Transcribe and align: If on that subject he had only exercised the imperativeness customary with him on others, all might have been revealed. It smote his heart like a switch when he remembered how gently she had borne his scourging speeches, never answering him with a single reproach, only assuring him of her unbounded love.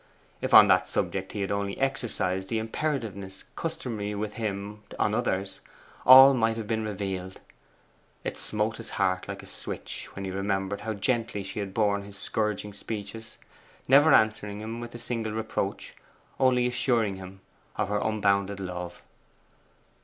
If 0.41 0.51
on 0.51 0.67
that 0.67 0.89
subject 0.89 1.33
he 1.33 1.41
had 1.41 1.51
only 1.51 1.77
exercised 1.77 2.49
the 2.49 2.57
imperativeness 2.57 3.43
customary 3.55 4.15
with 4.15 4.33
him 4.33 4.81
on 4.97 5.13
others, 5.13 5.59
all 6.07 6.33
might 6.33 6.57
have 6.57 6.65
been 6.65 6.83
revealed. 6.83 7.39
It 8.23 8.35
smote 8.35 8.77
his 8.77 8.89
heart 8.97 9.27
like 9.27 9.43
a 9.43 9.45
switch 9.45 10.09
when 10.15 10.25
he 10.25 10.31
remembered 10.31 10.81
how 10.81 10.95
gently 10.95 11.43
she 11.43 11.59
had 11.59 11.75
borne 11.75 12.01
his 12.03 12.17
scourging 12.17 12.73
speeches, 12.73 13.37
never 13.87 14.11
answering 14.11 14.59
him 14.59 14.79
with 14.79 14.95
a 14.95 14.97
single 14.97 15.33
reproach, 15.33 15.93
only 16.39 16.65
assuring 16.65 17.17
him 17.17 17.41
of 17.75 17.89
her 17.89 17.99
unbounded 17.99 18.59
love. 18.59 19.03